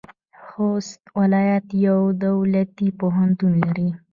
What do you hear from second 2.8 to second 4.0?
پوهنتون لري.